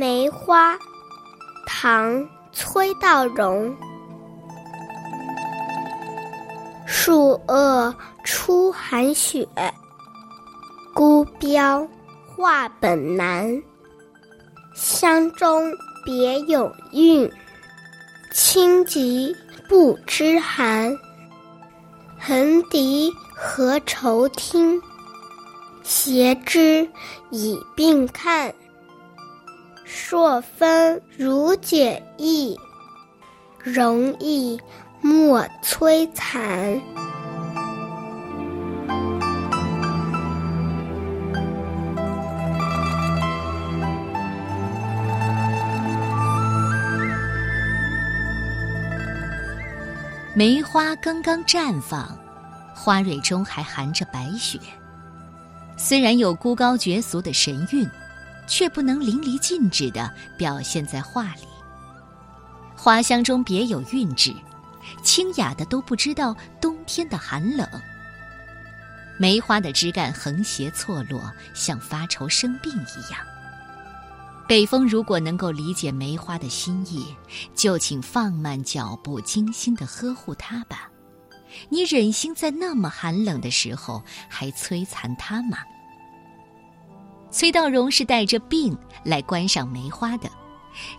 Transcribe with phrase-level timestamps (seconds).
[0.00, 0.78] 梅花，
[1.66, 2.10] 唐·
[2.52, 3.76] 崔道融。
[6.86, 9.46] 树萼初寒雪，
[10.94, 11.86] 孤标
[12.26, 13.62] 画本难。
[14.74, 15.70] 乡中
[16.02, 17.30] 别有韵，
[18.32, 19.36] 清疾
[19.68, 20.96] 不知寒。
[22.18, 24.80] 横笛何愁听？
[25.82, 26.88] 斜枝
[27.28, 28.50] 倚病看。
[29.92, 32.56] 朔风如解意，
[33.58, 34.56] 容易
[35.00, 36.80] 莫摧残。
[50.36, 52.16] 梅花刚刚绽放，
[52.72, 54.56] 花蕊中还含着白雪。
[55.76, 57.90] 虽然有孤高绝俗的神韵，
[58.50, 61.46] 却不能淋漓尽致地表现在画里。
[62.76, 64.34] 花香中别有韵致，
[65.04, 67.66] 清雅的都不知道冬天的寒冷。
[69.18, 73.20] 梅花的枝干横斜错落，像发愁生病一样。
[74.48, 77.14] 北风如果能够理解梅花的心意，
[77.54, 80.90] 就请放慢脚步，精心的呵护它吧。
[81.68, 85.58] 你忍心在那么寒冷的时候还摧残它吗？
[87.30, 90.28] 崔道荣是带着病来观赏梅花的，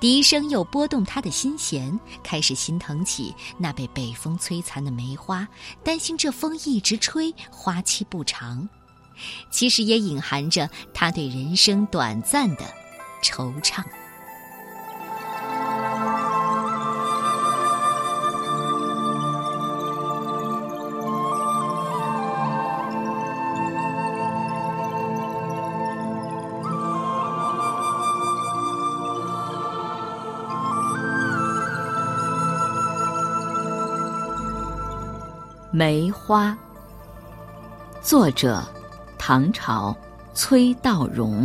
[0.00, 5.46] 笛声又拨动他的心弦，开始心疼起那被北风摧残的梅花，
[5.84, 8.68] 担心这风一直吹，花期不长。
[9.50, 12.64] 其实也隐含着他对人生短暂的。
[13.22, 13.82] 惆怅。
[35.78, 36.56] 梅花，
[38.00, 38.66] 作者
[39.18, 39.94] 唐朝
[40.32, 41.42] 崔道融。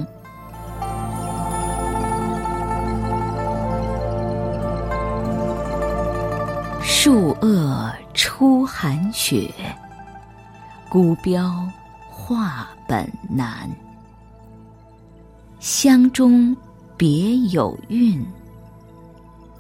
[6.82, 9.54] 树萼初寒雪，
[10.88, 11.54] 孤标
[12.10, 13.70] 画本难。
[15.60, 16.56] 乡中
[16.96, 18.26] 别有韵，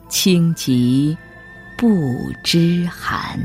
[0.07, 1.17] 清疾
[1.77, 1.89] 不
[2.41, 3.38] 知寒。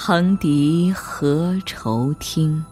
[0.00, 2.64] 横笛何愁听？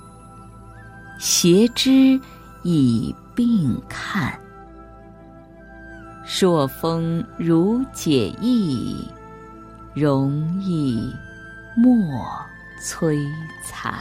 [1.19, 2.19] 斜枝
[2.63, 4.33] 倚并看。
[6.25, 9.11] 朔风如解意，
[9.93, 10.33] 容
[10.63, 11.13] 易
[11.77, 11.93] 莫
[12.81, 13.19] 摧
[13.65, 13.93] 残。